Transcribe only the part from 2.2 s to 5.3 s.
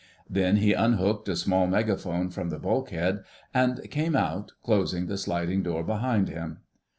from the bulkhead, and came out, closing the